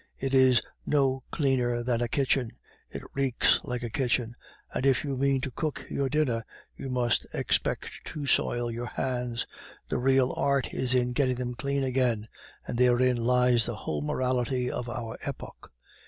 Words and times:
It 0.17 0.33
is 0.33 0.63
no 0.83 1.21
cleaner 1.29 1.83
than 1.83 2.01
a 2.01 2.07
kitchen; 2.07 2.49
it 2.89 3.03
reeks 3.13 3.59
like 3.63 3.83
a 3.83 3.89
kitchen; 3.91 4.35
and 4.73 4.83
if 4.83 5.03
you 5.03 5.15
mean 5.15 5.41
to 5.41 5.51
cook 5.51 5.85
your 5.91 6.09
dinner, 6.09 6.43
you 6.75 6.89
must 6.89 7.27
expect 7.35 7.87
to 8.05 8.25
soil 8.25 8.71
your 8.71 8.87
hands; 8.87 9.45
the 9.89 9.99
real 9.99 10.33
art 10.35 10.73
is 10.73 10.95
in 10.95 11.11
getting 11.13 11.35
them 11.35 11.53
clean 11.53 11.83
again, 11.83 12.27
and 12.65 12.79
therein 12.79 13.15
lies 13.17 13.67
the 13.67 13.75
whole 13.75 14.01
morality 14.01 14.71
of 14.71 14.89
our 14.89 15.19
epoch. 15.23 15.71